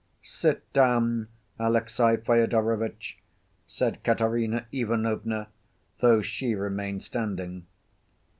"Sit 0.23 0.63
down, 0.73 1.27
Alexey 1.59 2.17
Fyodorovitch," 2.17 3.19
said 3.67 4.03
Katerina 4.03 4.65
Ivanovna, 4.71 5.49
though 5.99 6.23
she 6.23 6.55
remained 6.55 7.03
standing. 7.03 7.67